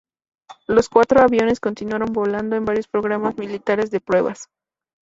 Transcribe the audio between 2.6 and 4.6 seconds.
varios programas militares de pruebas.